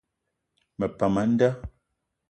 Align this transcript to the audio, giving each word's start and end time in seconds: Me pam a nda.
Me 0.77 0.85
pam 0.97 1.15
a 1.21 1.23
nda. 1.31 1.49